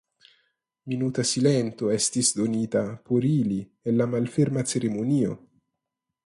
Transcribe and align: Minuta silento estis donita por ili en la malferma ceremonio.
Minuta 0.93 1.25
silento 1.31 1.91
estis 1.97 2.31
donita 2.39 2.83
por 3.11 3.29
ili 3.33 3.59
en 3.91 4.01
la 4.01 4.09
malferma 4.15 4.65
ceremonio. 4.73 5.39